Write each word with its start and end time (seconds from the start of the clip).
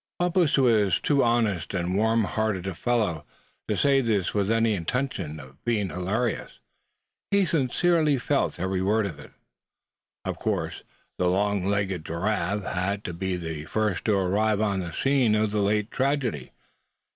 '"Bumpus 0.19 0.57
was 0.57 0.99
too 0.99 1.23
honest 1.23 1.75
and 1.75 1.95
warm 1.95 2.23
hearted 2.23 2.65
a 2.65 2.73
fellow 2.73 3.23
to 3.67 3.77
say 3.77 4.01
this 4.01 4.33
with 4.33 4.49
any 4.49 4.73
intention 4.73 5.39
of 5.39 5.63
being 5.63 5.89
hilarious. 5.89 6.57
He 7.29 7.45
sincerely 7.45 8.17
felt 8.17 8.59
every 8.59 8.81
word 8.81 9.05
of 9.05 9.19
it. 9.19 9.31
Of 10.25 10.39
course 10.39 10.81
the 11.19 11.27
long 11.27 11.67
legged 11.67 12.03
Giraffe 12.03 12.63
had 12.63 13.03
to 13.03 13.13
be 13.13 13.35
the 13.35 13.65
first 13.65 14.05
to 14.05 14.17
arrive 14.17 14.59
on 14.59 14.79
the 14.79 14.91
scene 14.91 15.35
of 15.35 15.51
the 15.51 15.61
late 15.61 15.91
tragedy. 15.91 16.51